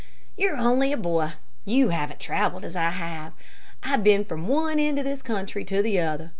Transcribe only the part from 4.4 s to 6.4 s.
one end of this country to the other.